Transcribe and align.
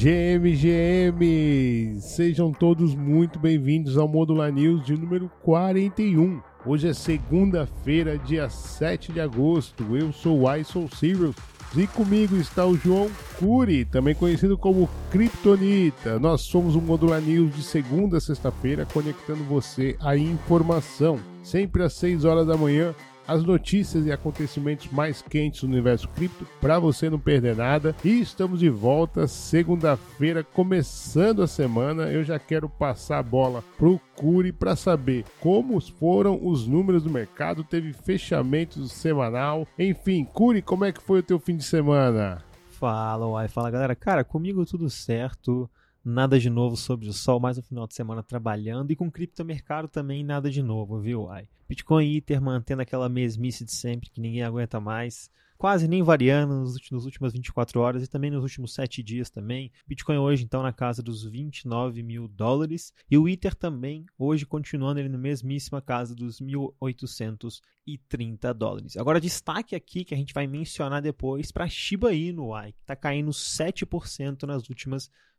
GM, 0.00 2.00
Sejam 2.00 2.52
todos 2.52 2.94
muito 2.94 3.38
bem-vindos 3.38 3.98
ao 3.98 4.08
Modular 4.08 4.50
News 4.50 4.82
de 4.82 4.96
número 4.96 5.30
41. 5.42 6.40
Hoje 6.64 6.88
é 6.88 6.94
segunda-feira, 6.94 8.16
dia 8.16 8.48
7 8.48 9.12
de 9.12 9.20
agosto. 9.20 9.94
Eu 9.94 10.10
sou 10.10 10.40
o 10.40 10.56
iSoul 10.56 10.88
Serious 10.88 11.36
e 11.76 11.86
comigo 11.86 12.34
está 12.36 12.64
o 12.64 12.78
João 12.78 13.10
Curi, 13.38 13.84
também 13.84 14.14
conhecido 14.14 14.56
como 14.56 14.88
Kryptonita. 15.10 16.18
Nós 16.18 16.40
somos 16.40 16.74
o 16.74 16.80
Modular 16.80 17.20
News 17.20 17.54
de 17.54 17.62
segunda 17.62 18.16
a 18.16 18.20
sexta-feira, 18.22 18.86
conectando 18.90 19.44
você 19.44 19.98
à 20.00 20.16
informação, 20.16 21.20
sempre 21.42 21.82
às 21.82 21.92
6 21.92 22.24
horas 22.24 22.46
da 22.46 22.56
manhã 22.56 22.94
as 23.30 23.44
notícias 23.44 24.06
e 24.06 24.10
acontecimentos 24.10 24.90
mais 24.90 25.22
quentes 25.22 25.60
do 25.60 25.68
universo 25.68 26.08
cripto 26.08 26.44
para 26.60 26.80
você 26.80 27.08
não 27.08 27.18
perder 27.18 27.54
nada. 27.54 27.94
E 28.04 28.20
estamos 28.20 28.58
de 28.58 28.68
volta 28.68 29.28
segunda-feira, 29.28 30.42
começando 30.42 31.40
a 31.40 31.46
semana. 31.46 32.10
Eu 32.10 32.24
já 32.24 32.40
quero 32.40 32.68
passar 32.68 33.20
a 33.20 33.22
bola 33.22 33.62
pro 33.78 34.00
Curi 34.16 34.50
para 34.50 34.74
saber 34.74 35.24
como 35.38 35.80
foram 35.80 36.44
os 36.44 36.66
números 36.66 37.04
do 37.04 37.10
mercado. 37.10 37.62
Teve 37.62 37.92
fechamento 37.92 38.84
semanal. 38.88 39.64
Enfim, 39.78 40.24
Curi, 40.24 40.60
como 40.60 40.84
é 40.84 40.90
que 40.90 41.00
foi 41.00 41.20
o 41.20 41.22
teu 41.22 41.38
fim 41.38 41.56
de 41.56 41.62
semana? 41.62 42.42
Fala, 42.70 43.28
uai, 43.28 43.46
fala 43.46 43.70
galera. 43.70 43.94
Cara, 43.94 44.24
comigo 44.24 44.66
tudo 44.66 44.90
certo. 44.90 45.70
Nada 46.02 46.40
de 46.40 46.48
novo 46.48 46.78
sobre 46.78 47.10
o 47.10 47.12
sol, 47.12 47.38
mais 47.38 47.58
um 47.58 47.62
final 47.62 47.86
de 47.86 47.92
semana 47.92 48.22
trabalhando 48.22 48.90
e 48.90 48.96
com 48.96 49.10
criptomercado 49.10 49.86
também 49.86 50.24
nada 50.24 50.50
de 50.50 50.62
novo, 50.62 50.98
viu? 50.98 51.28
Ai. 51.28 51.46
Bitcoin 51.68 52.06
e 52.06 52.16
Ether 52.16 52.40
mantendo 52.40 52.80
aquela 52.80 53.06
mesmice 53.06 53.66
de 53.66 53.72
sempre 53.72 54.08
que 54.08 54.18
ninguém 54.18 54.42
aguenta 54.42 54.80
mais, 54.80 55.30
quase 55.58 55.86
nem 55.86 56.02
variando 56.02 56.54
nos 56.54 56.72
últimos, 56.72 57.04
últimas 57.04 57.34
24 57.34 57.80
horas 57.80 58.02
e 58.02 58.08
também 58.08 58.30
nos 58.30 58.42
últimos 58.42 58.72
7 58.72 59.02
dias 59.02 59.28
também. 59.28 59.70
Bitcoin 59.86 60.16
hoje 60.16 60.42
então 60.42 60.62
na 60.62 60.72
casa 60.72 61.02
dos 61.02 61.22
29 61.22 62.02
mil 62.02 62.26
dólares 62.26 62.94
e 63.10 63.18
o 63.18 63.28
Ether 63.28 63.54
também 63.54 64.06
hoje 64.18 64.46
continuando 64.46 65.00
ele 65.00 65.10
na 65.10 65.18
mesmíssima 65.18 65.82
casa 65.82 66.14
dos 66.14 66.40
1.830 66.40 68.54
dólares. 68.54 68.96
Agora 68.96 69.20
destaque 69.20 69.76
aqui 69.76 70.02
que 70.02 70.14
a 70.14 70.16
gente 70.16 70.32
vai 70.32 70.46
mencionar 70.46 71.02
depois 71.02 71.52
para 71.52 71.68
Shiba 71.68 72.14
Inu, 72.14 72.54
ai, 72.54 72.72
que 72.72 72.80
está 72.80 72.96
caindo 72.96 73.32
7% 73.32 74.44
nas 74.44 74.70
últimas 74.70 75.04
24 75.04 75.29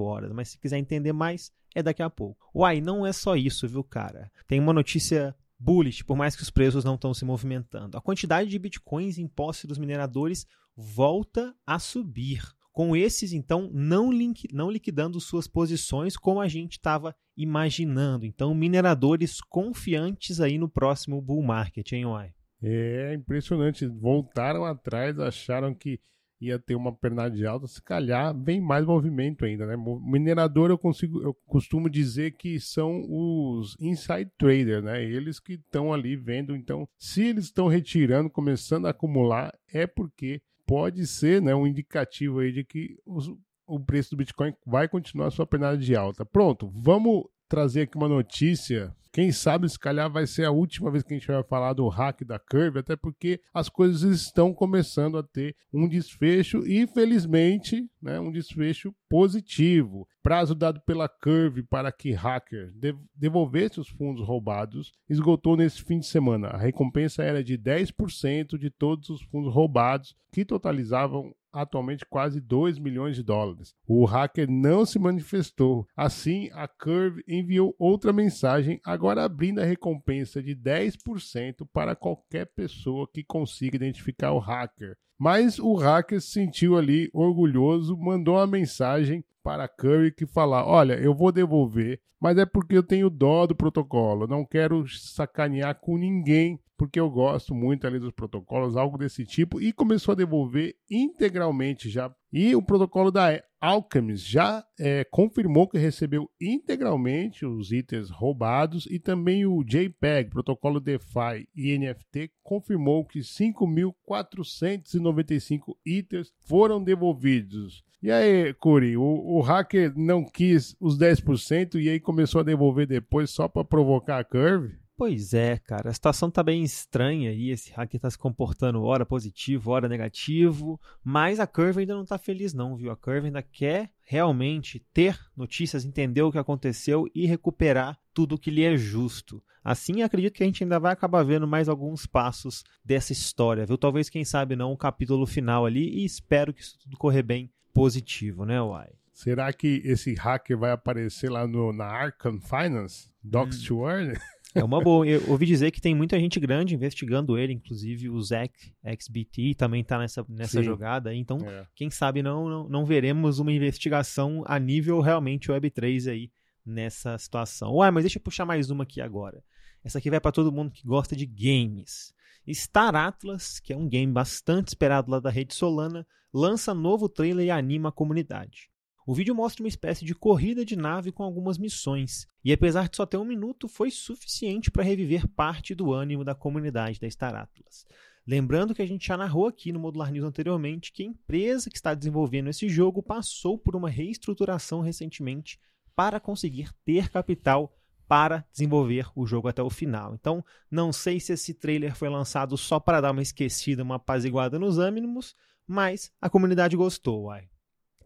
horas. 0.00 0.32
Mas 0.32 0.50
se 0.50 0.58
quiser 0.58 0.78
entender 0.78 1.12
mais, 1.12 1.52
é 1.74 1.82
daqui 1.82 2.02
a 2.02 2.10
pouco. 2.10 2.50
Uai, 2.54 2.80
não 2.80 3.06
é 3.06 3.12
só 3.12 3.36
isso, 3.36 3.68
viu, 3.68 3.82
cara? 3.82 4.30
Tem 4.46 4.60
uma 4.60 4.72
notícia 4.72 5.34
bullish, 5.58 6.04
por 6.04 6.16
mais 6.16 6.36
que 6.36 6.42
os 6.42 6.50
preços 6.50 6.84
não 6.84 6.94
estão 6.94 7.14
se 7.14 7.24
movimentando. 7.24 7.96
A 7.96 8.00
quantidade 8.00 8.50
de 8.50 8.58
bitcoins 8.58 9.18
em 9.18 9.26
posse 9.26 9.66
dos 9.66 9.78
mineradores 9.78 10.46
volta 10.76 11.54
a 11.66 11.78
subir. 11.78 12.42
Com 12.72 12.96
esses, 12.96 13.32
então, 13.32 13.70
não, 13.72 14.12
link, 14.12 14.48
não 14.52 14.68
liquidando 14.68 15.20
suas 15.20 15.46
posições 15.46 16.16
como 16.16 16.40
a 16.40 16.48
gente 16.48 16.72
estava 16.72 17.14
imaginando. 17.36 18.26
Então, 18.26 18.52
mineradores 18.52 19.40
confiantes 19.40 20.40
aí 20.40 20.58
no 20.58 20.68
próximo 20.68 21.22
bull 21.22 21.40
market, 21.40 21.92
hein, 21.92 22.04
Uai? 22.04 22.34
É 22.60 23.14
impressionante. 23.14 23.86
Voltaram 23.86 24.64
atrás, 24.64 25.20
acharam 25.20 25.72
que 25.72 26.00
ia 26.46 26.58
ter 26.58 26.74
uma 26.74 26.94
pernada 26.94 27.34
alta, 27.48 27.66
se 27.66 27.82
calhar 27.82 28.36
vem 28.36 28.60
mais 28.60 28.84
movimento 28.84 29.44
ainda, 29.44 29.66
né? 29.66 29.74
Minerador 30.02 30.70
eu 30.70 30.78
consigo, 30.78 31.22
eu 31.22 31.34
costumo 31.46 31.88
dizer 31.88 32.32
que 32.32 32.58
são 32.60 33.04
os 33.08 33.76
inside 33.80 34.30
traders, 34.38 34.84
né? 34.84 35.02
Eles 35.04 35.40
que 35.40 35.54
estão 35.54 35.92
ali 35.92 36.16
vendo, 36.16 36.54
então, 36.54 36.88
se 36.98 37.24
eles 37.24 37.44
estão 37.46 37.66
retirando, 37.66 38.30
começando 38.30 38.86
a 38.86 38.90
acumular, 38.90 39.52
é 39.72 39.86
porque 39.86 40.40
pode 40.66 41.06
ser, 41.06 41.42
né, 41.42 41.54
um 41.54 41.66
indicativo 41.66 42.38
aí 42.38 42.52
de 42.52 42.64
que 42.64 42.96
os, 43.04 43.30
o 43.66 43.80
preço 43.80 44.10
do 44.10 44.16
Bitcoin 44.16 44.54
vai 44.66 44.88
continuar 44.88 45.30
sua 45.30 45.46
pernada 45.46 45.76
de 45.78 45.94
alta. 45.94 46.24
Pronto, 46.24 46.70
vamos 46.74 47.24
trazer 47.54 47.82
aqui 47.82 47.96
uma 47.96 48.08
notícia. 48.08 48.92
Quem 49.12 49.30
sabe, 49.30 49.68
se 49.68 49.78
calhar, 49.78 50.10
vai 50.10 50.26
ser 50.26 50.44
a 50.44 50.50
última 50.50 50.90
vez 50.90 51.04
que 51.04 51.14
a 51.14 51.16
gente 51.16 51.28
vai 51.28 51.40
falar 51.44 51.72
do 51.72 51.86
hack 51.86 52.24
da 52.24 52.36
Curve, 52.36 52.80
até 52.80 52.96
porque 52.96 53.40
as 53.54 53.68
coisas 53.68 54.02
estão 54.02 54.52
começando 54.52 55.16
a 55.16 55.22
ter 55.22 55.54
um 55.72 55.88
desfecho 55.88 56.66
e, 56.66 56.84
felizmente, 56.88 57.88
né, 58.02 58.18
um 58.18 58.32
desfecho 58.32 58.92
positivo. 59.08 60.04
Prazo 60.20 60.52
dado 60.52 60.80
pela 60.80 61.08
Curve 61.08 61.62
para 61.62 61.92
que 61.92 62.10
hacker 62.10 62.72
devolvesse 63.14 63.78
os 63.78 63.88
fundos 63.88 64.26
roubados 64.26 64.90
esgotou 65.08 65.56
nesse 65.56 65.80
fim 65.84 66.00
de 66.00 66.06
semana. 66.06 66.48
A 66.48 66.58
recompensa 66.58 67.22
era 67.22 67.44
de 67.44 67.56
10% 67.56 68.58
de 68.58 68.68
todos 68.68 69.10
os 69.10 69.22
fundos 69.22 69.54
roubados, 69.54 70.16
que 70.32 70.44
totalizavam 70.44 71.32
atualmente 71.54 72.04
quase 72.04 72.40
2 72.40 72.78
milhões 72.78 73.16
de 73.16 73.22
dólares. 73.22 73.74
O 73.86 74.04
hacker 74.04 74.50
não 74.50 74.84
se 74.84 74.98
manifestou. 74.98 75.86
Assim, 75.96 76.50
a 76.52 76.66
Curve 76.66 77.22
enviou 77.26 77.74
outra 77.78 78.12
mensagem, 78.12 78.80
agora 78.84 79.24
abrindo 79.24 79.60
a 79.60 79.64
recompensa 79.64 80.42
de 80.42 80.54
10% 80.54 81.66
para 81.72 81.94
qualquer 81.96 82.46
pessoa 82.46 83.08
que 83.12 83.22
consiga 83.22 83.76
identificar 83.76 84.32
o 84.32 84.38
hacker. 84.38 84.96
Mas 85.18 85.58
o 85.58 85.74
hacker 85.74 86.20
se 86.20 86.32
sentiu 86.32 86.76
ali 86.76 87.08
orgulhoso, 87.12 87.96
mandou 87.96 88.34
uma 88.34 88.46
mensagem 88.46 89.24
para 89.42 89.64
a 89.64 89.68
Curry 89.68 90.12
que 90.12 90.26
falar: 90.26 90.66
"Olha, 90.66 90.94
eu 90.94 91.14
vou 91.14 91.30
devolver, 91.30 92.00
mas 92.20 92.38
é 92.38 92.46
porque 92.46 92.76
eu 92.76 92.82
tenho 92.82 93.10
dó 93.10 93.46
do 93.46 93.54
protocolo, 93.54 94.26
não 94.26 94.44
quero 94.44 94.88
sacanear 94.88 95.78
com 95.78 95.98
ninguém 95.98 96.58
porque 96.76 96.98
eu 96.98 97.08
gosto 97.08 97.54
muito 97.54 97.86
ali 97.86 97.98
dos 97.98 98.12
protocolos, 98.12 98.76
algo 98.76 98.98
desse 98.98 99.24
tipo, 99.24 99.58
e 99.60 99.72
começou 99.72 100.12
a 100.12 100.16
devolver 100.16 100.74
integralmente 100.90 101.88
já. 101.88 102.12
E 102.32 102.54
o 102.56 102.62
protocolo 102.62 103.12
da 103.12 103.42
Alchemist 103.60 104.30
já 104.30 104.64
é, 104.78 105.04
confirmou 105.04 105.66
que 105.68 105.78
recebeu 105.78 106.30
integralmente 106.40 107.44
os 107.46 107.72
itens 107.72 108.10
roubados 108.10 108.86
e 108.90 108.98
também 108.98 109.46
o 109.46 109.64
JPEG, 109.64 110.30
protocolo 110.30 110.80
DeFi 110.80 111.48
e 111.54 111.78
NFT, 111.78 112.32
confirmou 112.42 113.06
que 113.06 113.20
5.495 113.20 115.76
itens 115.86 116.32
foram 116.40 116.82
devolvidos. 116.82 117.84
E 118.02 118.10
aí, 118.10 118.52
Curi, 118.52 118.96
o, 118.98 119.02
o 119.02 119.40
hacker 119.40 119.96
não 119.96 120.24
quis 120.24 120.76
os 120.78 120.98
10% 120.98 121.80
e 121.80 121.88
aí 121.88 121.98
começou 121.98 122.42
a 122.42 122.44
devolver 122.44 122.86
depois 122.86 123.30
só 123.30 123.48
para 123.48 123.64
provocar 123.64 124.18
a 124.18 124.24
curve? 124.24 124.83
Pois 124.96 125.34
é, 125.34 125.58
cara, 125.58 125.90
a 125.90 125.92
situação 125.92 126.30
tá 126.30 126.40
bem 126.40 126.62
estranha 126.62 127.30
aí, 127.30 127.50
esse 127.50 127.72
hacker 127.72 128.00
tá 128.00 128.08
se 128.08 128.16
comportando 128.16 128.84
hora 128.84 129.04
positivo, 129.04 129.72
hora 129.72 129.88
negativo, 129.88 130.80
mas 131.02 131.40
a 131.40 131.48
Curve 131.48 131.80
ainda 131.80 131.96
não 131.96 132.04
tá 132.04 132.16
feliz 132.16 132.54
não, 132.54 132.76
viu? 132.76 132.92
A 132.92 132.96
Curve 132.96 133.26
ainda 133.26 133.42
quer 133.42 133.90
realmente 134.04 134.78
ter 134.94 135.18
notícias, 135.36 135.84
entender 135.84 136.22
o 136.22 136.30
que 136.30 136.38
aconteceu 136.38 137.10
e 137.12 137.26
recuperar 137.26 137.98
tudo 138.12 138.38
que 138.38 138.52
lhe 138.52 138.62
é 138.62 138.76
justo. 138.76 139.42
Assim, 139.64 140.02
acredito 140.02 140.34
que 140.34 140.44
a 140.44 140.46
gente 140.46 140.62
ainda 140.62 140.78
vai 140.78 140.92
acabar 140.92 141.24
vendo 141.24 141.48
mais 141.48 141.68
alguns 141.68 142.06
passos 142.06 142.62
dessa 142.84 143.12
história, 143.12 143.66
viu? 143.66 143.76
Talvez, 143.76 144.08
quem 144.08 144.24
sabe 144.24 144.54
não, 144.54 144.72
o 144.72 144.76
capítulo 144.76 145.26
final 145.26 145.66
ali 145.66 145.88
e 145.88 146.04
espero 146.04 146.54
que 146.54 146.62
isso 146.62 146.78
tudo 146.78 146.96
correr 146.96 147.22
bem 147.22 147.50
positivo, 147.72 148.44
né, 148.44 148.62
Uai? 148.62 148.92
Será 149.12 149.52
que 149.52 149.80
esse 149.84 150.14
hacker 150.14 150.58
vai 150.58 150.70
aparecer 150.70 151.30
lá 151.30 151.48
no, 151.48 151.72
na 151.72 151.86
Arkham 151.86 152.40
Finance? 152.40 153.10
Docs 153.22 153.62
hum. 153.62 153.66
to 153.66 153.88
Earn? 153.88 154.14
É 154.54 154.62
uma 154.62 154.80
boa. 154.80 155.04
Eu 155.06 155.28
ouvi 155.28 155.46
dizer 155.46 155.72
que 155.72 155.80
tem 155.80 155.94
muita 155.94 156.18
gente 156.18 156.38
grande 156.38 156.74
investigando 156.74 157.36
ele, 157.36 157.52
inclusive 157.52 158.08
o 158.08 158.22
Zack 158.22 158.72
XBT 158.98 159.54
também 159.56 159.80
está 159.80 159.98
nessa, 159.98 160.24
nessa 160.28 160.62
jogada. 160.62 161.12
Então, 161.12 161.38
é. 161.38 161.66
quem 161.74 161.90
sabe 161.90 162.22
não, 162.22 162.48
não, 162.48 162.68
não, 162.68 162.86
veremos 162.86 163.40
uma 163.40 163.52
investigação 163.52 164.44
a 164.46 164.58
nível 164.58 165.00
realmente 165.00 165.50
Web3 165.50 166.10
aí 166.10 166.30
nessa 166.64 167.18
situação. 167.18 167.74
Ué, 167.74 167.90
mas 167.90 168.04
deixa 168.04 168.18
eu 168.18 168.22
puxar 168.22 168.46
mais 168.46 168.70
uma 168.70 168.84
aqui 168.84 169.00
agora. 169.00 169.42
Essa 169.82 169.98
aqui 169.98 170.08
vai 170.08 170.20
para 170.20 170.32
todo 170.32 170.52
mundo 170.52 170.70
que 170.70 170.86
gosta 170.86 171.16
de 171.16 171.26
games. 171.26 172.14
Star 172.48 172.94
Atlas, 172.94 173.58
que 173.58 173.72
é 173.72 173.76
um 173.76 173.88
game 173.88 174.12
bastante 174.12 174.68
esperado 174.68 175.10
lá 175.10 175.18
da 175.18 175.30
rede 175.30 175.54
Solana, 175.54 176.06
lança 176.32 176.72
novo 176.72 177.08
trailer 177.08 177.46
e 177.46 177.50
anima 177.50 177.88
a 177.88 177.92
comunidade. 177.92 178.70
O 179.06 179.12
vídeo 179.14 179.34
mostra 179.34 179.62
uma 179.62 179.68
espécie 179.68 180.02
de 180.02 180.14
corrida 180.14 180.64
de 180.64 180.76
nave 180.76 181.12
com 181.12 181.22
algumas 181.22 181.58
missões, 181.58 182.26
e 182.42 182.50
apesar 182.50 182.88
de 182.88 182.96
só 182.96 183.04
ter 183.04 183.18
um 183.18 183.24
minuto, 183.24 183.68
foi 183.68 183.90
suficiente 183.90 184.70
para 184.70 184.82
reviver 184.82 185.28
parte 185.28 185.74
do 185.74 185.92
ânimo 185.92 186.24
da 186.24 186.34
comunidade 186.34 186.98
da 186.98 187.10
Star 187.10 187.34
Atlas. 187.34 187.84
Lembrando 188.26 188.74
que 188.74 188.80
a 188.80 188.86
gente 188.86 189.06
já 189.06 189.18
narrou 189.18 189.46
aqui 189.46 189.70
no 189.72 189.78
Modular 189.78 190.10
News 190.10 190.24
anteriormente 190.24 190.90
que 190.90 191.02
a 191.02 191.06
empresa 191.06 191.68
que 191.68 191.76
está 191.76 191.92
desenvolvendo 191.92 192.48
esse 192.48 192.66
jogo 192.66 193.02
passou 193.02 193.58
por 193.58 193.76
uma 193.76 193.90
reestruturação 193.90 194.80
recentemente 194.80 195.60
para 195.94 196.18
conseguir 196.18 196.72
ter 196.82 197.10
capital 197.10 197.76
para 198.08 198.46
desenvolver 198.50 199.06
o 199.14 199.26
jogo 199.26 199.48
até 199.48 199.62
o 199.62 199.68
final. 199.68 200.14
Então, 200.14 200.42
não 200.70 200.94
sei 200.94 201.20
se 201.20 201.34
esse 201.34 201.52
trailer 201.52 201.94
foi 201.94 202.08
lançado 202.08 202.56
só 202.56 202.80
para 202.80 203.02
dar 203.02 203.10
uma 203.10 203.22
esquecida, 203.22 203.82
uma 203.82 203.96
apaziguada 203.96 204.58
nos 204.58 204.78
ânimos, 204.78 205.36
mas 205.66 206.10
a 206.20 206.30
comunidade 206.30 206.74
gostou, 206.74 207.24
uai. 207.24 207.48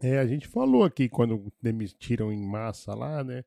É, 0.01 0.17
a 0.17 0.25
gente 0.25 0.47
falou 0.47 0.83
aqui 0.83 1.09
quando 1.09 1.51
demitiram 1.61 2.31
em 2.31 2.41
massa 2.41 2.93
lá, 2.95 3.23
né? 3.23 3.43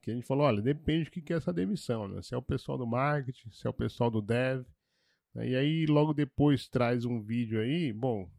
Que 0.00 0.10
a 0.10 0.14
gente 0.14 0.26
falou, 0.26 0.46
olha, 0.46 0.62
depende 0.62 1.04
do 1.04 1.10
que 1.10 1.32
é 1.32 1.36
essa 1.36 1.52
demissão, 1.52 2.08
né? 2.08 2.22
Se 2.22 2.34
é 2.34 2.38
o 2.38 2.42
pessoal 2.42 2.78
do 2.78 2.86
marketing, 2.86 3.50
se 3.50 3.66
é 3.66 3.70
o 3.70 3.74
pessoal 3.74 4.10
do 4.10 4.22
dev. 4.22 4.64
Né? 5.34 5.50
E 5.50 5.56
aí 5.56 5.86
logo 5.86 6.14
depois 6.14 6.68
traz 6.68 7.04
um 7.04 7.20
vídeo 7.20 7.60
aí, 7.60 7.92
bom, 7.92 8.30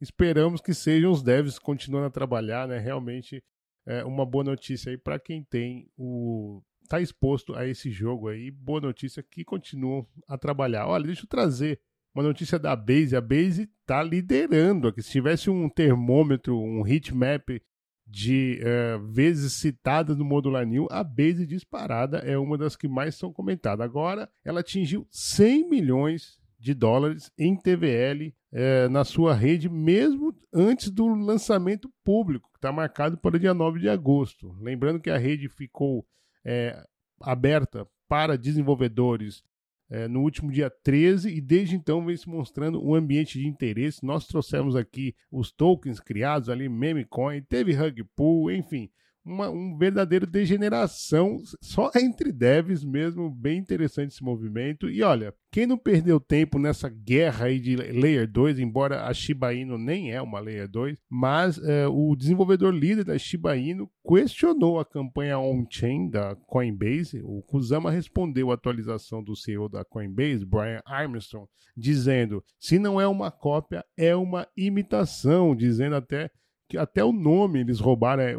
esperamos 0.00 0.60
que 0.60 0.74
sejam 0.74 1.10
os 1.10 1.22
devs 1.22 1.58
continuando 1.58 2.06
a 2.06 2.10
trabalhar, 2.10 2.68
né? 2.68 2.78
Realmente 2.78 3.42
é 3.86 4.04
uma 4.04 4.26
boa 4.26 4.44
notícia 4.44 4.90
aí 4.90 4.98
para 4.98 5.18
quem 5.18 5.42
tem 5.42 5.88
o 5.96 6.62
tá 6.88 7.00
exposto 7.00 7.54
a 7.54 7.66
esse 7.66 7.90
jogo 7.90 8.28
aí. 8.28 8.50
Boa 8.50 8.80
notícia 8.80 9.22
que 9.22 9.44
continuam 9.44 10.06
a 10.28 10.38
trabalhar. 10.38 10.86
Olha, 10.86 11.06
deixa 11.06 11.24
eu 11.24 11.28
trazer 11.28 11.80
uma 12.16 12.22
notícia 12.22 12.58
da 12.58 12.74
Base. 12.74 13.14
A 13.14 13.20
Base 13.20 13.68
tá 13.84 14.02
liderando 14.02 14.88
aqui. 14.88 15.02
Se 15.02 15.10
tivesse 15.10 15.50
um 15.50 15.68
termômetro, 15.68 16.58
um 16.58 16.86
heatmap 16.86 17.60
de 18.06 18.58
uh, 18.62 18.98
vezes 19.12 19.52
citadas 19.52 20.16
no 20.16 20.24
Modular 20.24 20.64
New, 20.64 20.86
a 20.90 21.04
Base 21.04 21.46
disparada 21.46 22.18
é 22.18 22.38
uma 22.38 22.56
das 22.56 22.74
que 22.74 22.88
mais 22.88 23.16
são 23.16 23.32
comentadas. 23.32 23.84
Agora, 23.84 24.30
ela 24.42 24.60
atingiu 24.60 25.06
100 25.10 25.68
milhões 25.68 26.40
de 26.58 26.72
dólares 26.72 27.30
em 27.38 27.54
TVL 27.54 28.32
uh, 28.52 28.88
na 28.88 29.04
sua 29.04 29.34
rede, 29.34 29.68
mesmo 29.68 30.34
antes 30.54 30.90
do 30.90 31.06
lançamento 31.08 31.92
público, 32.02 32.48
que 32.50 32.58
está 32.58 32.72
marcado 32.72 33.18
para 33.18 33.36
o 33.36 33.38
dia 33.38 33.52
9 33.52 33.78
de 33.78 33.90
agosto. 33.90 34.56
Lembrando 34.58 35.00
que 35.00 35.10
a 35.10 35.18
rede 35.18 35.50
ficou 35.50 35.98
uh, 35.98 36.88
aberta 37.20 37.86
para 38.08 38.38
desenvolvedores 38.38 39.44
é, 39.88 40.08
no 40.08 40.20
último 40.20 40.50
dia 40.50 40.70
13 40.70 41.30
e 41.30 41.40
desde 41.40 41.76
então 41.76 42.04
vem 42.04 42.16
se 42.16 42.28
mostrando 42.28 42.84
um 42.84 42.94
ambiente 42.94 43.38
de 43.38 43.46
interesse. 43.46 44.04
Nós 44.04 44.26
trouxemos 44.26 44.74
aqui 44.74 45.14
os 45.30 45.52
tokens 45.52 46.00
criados 46.00 46.48
ali, 46.48 46.68
Memecoin, 46.68 47.42
teve 47.42 47.72
Rug 47.72 48.02
Pool, 48.16 48.50
enfim, 48.50 48.90
uma 49.26 49.50
um 49.50 49.76
verdadeiro 49.76 50.26
degeneração 50.26 51.42
só 51.60 51.90
entre 51.96 52.32
devs 52.32 52.84
mesmo, 52.84 53.28
bem 53.28 53.58
interessante 53.58 54.12
esse 54.12 54.22
movimento. 54.22 54.88
E 54.88 55.02
olha, 55.02 55.34
quem 55.50 55.66
não 55.66 55.76
perdeu 55.76 56.20
tempo 56.20 56.58
nessa 56.58 56.88
guerra 56.88 57.46
aí 57.46 57.58
de 57.58 57.74
Layer 57.74 58.30
2, 58.30 58.60
embora 58.60 59.04
a 59.06 59.12
Shiba 59.12 59.52
Inu 59.52 59.76
nem 59.76 60.12
é 60.12 60.22
uma 60.22 60.38
Layer 60.38 60.68
2, 60.68 60.98
mas 61.10 61.58
é, 61.58 61.88
o 61.88 62.14
desenvolvedor 62.14 62.72
líder 62.72 63.04
da 63.04 63.18
Shiba 63.18 63.56
Inu 63.56 63.90
questionou 64.06 64.78
a 64.78 64.84
campanha 64.84 65.38
on-chain 65.38 66.08
da 66.08 66.36
Coinbase. 66.46 67.20
O 67.24 67.42
Kusama 67.42 67.90
respondeu 67.90 68.50
a 68.52 68.54
atualização 68.54 69.24
do 69.24 69.34
CEO 69.34 69.68
da 69.68 69.84
Coinbase, 69.84 70.46
Brian 70.46 70.80
Armstrong, 70.86 71.48
dizendo: 71.76 72.44
se 72.60 72.78
não 72.78 73.00
é 73.00 73.08
uma 73.08 73.30
cópia, 73.30 73.84
é 73.96 74.14
uma 74.14 74.46
imitação, 74.56 75.56
dizendo 75.56 75.96
até 75.96 76.30
que 76.68 76.76
até 76.76 77.04
o 77.04 77.12
nome 77.12 77.60
eles 77.60 77.78
roubaram, 77.78 78.22
é, 78.22 78.34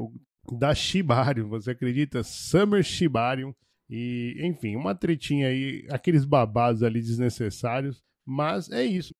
da 0.55 0.73
Shibarium, 0.73 1.49
você 1.49 1.71
acredita? 1.71 2.23
Summer 2.23 2.83
Shibarium. 2.83 3.53
E, 3.89 4.35
enfim, 4.41 4.75
uma 4.75 4.93
tretinha 4.93 5.47
aí, 5.47 5.87
aqueles 5.89 6.25
babados 6.25 6.83
ali 6.83 7.01
desnecessários. 7.01 8.03
Mas 8.25 8.69
é 8.69 8.83
isso. 8.83 9.13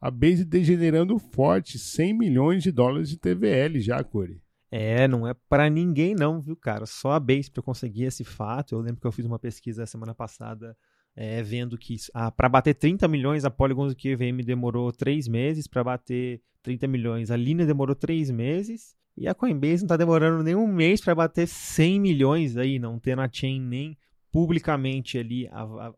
A 0.00 0.10
Base 0.10 0.44
degenerando 0.44 1.18
forte, 1.18 1.78
100 1.78 2.14
milhões 2.16 2.62
de 2.62 2.70
dólares 2.70 3.08
de 3.08 3.18
TVL 3.18 3.80
já, 3.80 4.02
Corey. 4.02 4.40
É, 4.70 5.08
não 5.08 5.26
é 5.26 5.34
para 5.48 5.68
ninguém 5.68 6.14
não, 6.14 6.40
viu, 6.40 6.56
cara? 6.56 6.86
Só 6.86 7.12
a 7.12 7.20
Base 7.20 7.50
para 7.50 7.62
conseguir 7.62 8.04
esse 8.04 8.24
fato. 8.24 8.74
Eu 8.74 8.80
lembro 8.80 9.00
que 9.00 9.06
eu 9.06 9.12
fiz 9.12 9.26
uma 9.26 9.38
pesquisa 9.38 9.84
semana 9.84 10.14
passada 10.14 10.76
é, 11.16 11.42
vendo 11.42 11.76
que 11.76 11.96
ah, 12.14 12.30
para 12.30 12.48
bater 12.48 12.74
30 12.74 13.08
milhões 13.08 13.44
a 13.44 13.50
Polygon 13.50 13.88
do 13.88 13.96
QVM 13.96 14.42
demorou 14.44 14.92
3 14.92 15.26
meses, 15.28 15.66
para 15.66 15.82
bater 15.82 16.40
30 16.62 16.86
milhões 16.86 17.30
a 17.30 17.36
Lina 17.36 17.66
demorou 17.66 17.96
3 17.96 18.30
meses 18.30 18.94
e 19.20 19.28
a 19.28 19.34
Coinbase 19.34 19.82
não 19.82 19.86
está 19.86 19.98
demorando 19.98 20.42
nem 20.42 20.54
um 20.54 20.66
mês 20.66 21.02
para 21.02 21.14
bater 21.14 21.46
100 21.46 22.00
milhões 22.00 22.56
aí, 22.56 22.78
não 22.78 22.98
tendo 22.98 23.20
a 23.20 23.28
chain 23.30 23.60
nem 23.60 23.98
publicamente 24.32 25.18
ali 25.18 25.46
a, 25.48 25.62
a 25.62 25.94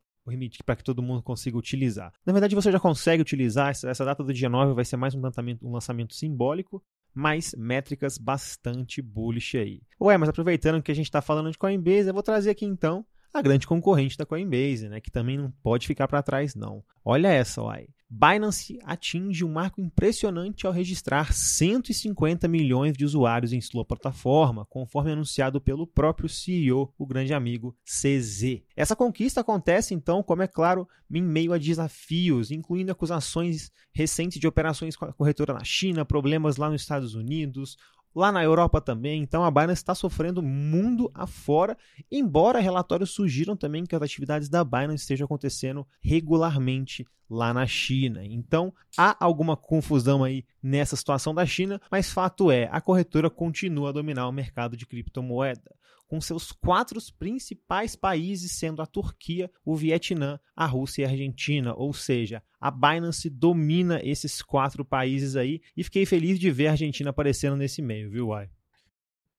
para 0.65 0.77
que 0.77 0.85
todo 0.85 1.03
mundo 1.03 1.23
consiga 1.23 1.57
utilizar. 1.57 2.13
Na 2.25 2.33
verdade, 2.33 2.55
você 2.55 2.71
já 2.71 2.79
consegue 2.79 3.23
utilizar, 3.23 3.71
essa, 3.71 3.89
essa 3.91 4.05
data 4.05 4.23
do 4.23 4.33
dia 4.33 4.49
9 4.49 4.73
vai 4.73 4.85
ser 4.85 4.97
mais 4.97 5.15
um 5.15 5.21
lançamento, 5.21 5.67
um 5.67 5.73
lançamento 5.73 6.15
simbólico, 6.15 6.83
mas 7.15 7.55
métricas 7.57 8.19
bastante 8.19 9.03
bullish 9.03 9.57
aí. 9.57 9.83
Ué, 10.01 10.17
mas 10.17 10.29
aproveitando 10.29 10.83
que 10.83 10.93
a 10.93 10.95
gente 10.95 11.07
está 11.07 11.21
falando 11.21 11.51
de 11.51 11.59
Coinbase, 11.59 12.09
eu 12.09 12.15
vou 12.15 12.23
trazer 12.23 12.51
aqui 12.51 12.65
então 12.65 13.05
a 13.33 13.41
grande 13.41 13.67
concorrente 13.67 14.17
da 14.17 14.27
Coinbase, 14.27 14.89
né, 14.89 15.01
que 15.01 15.11
também 15.11 15.39
não 15.39 15.51
pode 15.63 15.87
ficar 15.87 16.07
para 16.07 16.23
trás 16.23 16.55
não. 16.55 16.85
Olha 17.05 17.29
essa, 17.29 17.63
uai. 17.63 17.89
Binance 18.15 18.79
atinge 18.85 19.43
um 19.43 19.51
marco 19.51 19.81
impressionante 19.81 20.67
ao 20.67 20.73
registrar 20.73 21.33
150 21.33 22.47
milhões 22.47 22.95
de 22.95 23.07
usuários 23.07 23.55
em 23.55 23.61
sua 23.63 23.87
plataforma, 23.87 24.67
conforme 24.67 25.13
anunciado 25.13 25.63
pelo 25.63 25.87
próprio 25.87 26.29
CEO, 26.29 26.93
o 26.99 27.07
grande 27.07 27.33
amigo 27.33 27.75
CZ. 27.87 28.61
Essa 28.77 28.95
conquista 28.95 29.41
acontece, 29.41 29.95
então, 29.95 30.23
como 30.23 30.43
é 30.43 30.47
claro, 30.47 30.87
em 31.11 31.23
meio 31.23 31.55
a 31.55 31.59
desafios, 31.59 32.51
incluindo 32.51 32.93
acusações 32.93 33.71
recentes 33.95 34.39
de 34.39 34.47
operações 34.47 34.95
com 34.95 35.07
a 35.07 35.13
corretora 35.15 35.55
na 35.55 35.65
China, 35.65 36.05
problemas 36.05 36.59
lá 36.59 36.69
nos 36.69 36.83
Estados 36.83 37.15
Unidos, 37.15 37.79
lá 38.15 38.31
na 38.31 38.43
Europa 38.43 38.81
também. 38.81 39.23
Então 39.23 39.45
a 39.45 39.51
Binance 39.51 39.81
está 39.81 39.95
sofrendo 39.95 40.43
mundo 40.43 41.11
afora, 41.15 41.77
embora 42.11 42.61
relatórios 42.61 43.11
sugiram 43.11 43.57
também 43.57 43.85
que 43.85 43.95
as 43.95 44.03
atividades 44.03 44.49
da 44.49 44.65
Binance 44.65 45.03
estejam 45.03 45.25
acontecendo 45.25 45.87
regularmente 46.01 47.07
lá 47.29 47.55
na 47.55 47.67
China. 47.67 48.25
Então 48.25 48.73
há 48.97 49.17
alguma 49.25 49.57
confusão 49.57 50.23
aí 50.23 50.45
nessa 50.63 50.97
situação 50.97 51.35
da 51.35 51.47
China, 51.47 51.81
mas 51.91 52.13
fato 52.13 52.51
é, 52.51 52.69
a 52.71 52.81
corretora 52.81 53.31
continua 53.31 53.89
a 53.89 53.93
dominar 53.93 54.29
o 54.29 54.33
mercado 54.33 54.77
de 54.77 54.87
criptomoeda 54.87 55.73
com 56.13 56.21
seus 56.21 56.53
quatro 56.53 57.01
principais 57.19 57.97
países 57.97 58.53
sendo 58.53 58.83
a 58.83 58.87
Turquia, 58.87 59.51
o 59.65 59.75
Vietnã, 59.75 60.39
a 60.55 60.67
Rússia 60.67 61.01
e 61.01 61.05
a 61.07 61.09
Argentina. 61.09 61.73
Ou 61.75 61.95
seja, 61.95 62.43
a 62.61 62.71
Binance 62.71 63.31
domina 63.31 63.99
esses 64.05 64.43
quatro 64.43 64.85
países 64.85 65.37
aí 65.37 65.63
e 65.75 65.83
fiquei 65.83 66.05
feliz 66.05 66.39
de 66.39 66.51
ver 66.51 66.67
a 66.67 66.73
Argentina 66.73 67.09
aparecendo 67.09 67.57
nesse 67.57 67.81
meio, 67.81 68.11
viu, 68.11 68.29
Uai? 68.29 68.51